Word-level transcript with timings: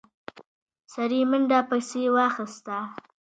سړي 0.93 1.21
منډه 1.29 1.59
پسې 1.69 2.03
واخيسته. 2.15 2.77